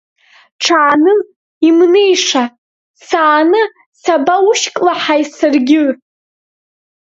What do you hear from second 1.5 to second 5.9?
имнеиша, сааны сабаушьклаҳаи саргьы?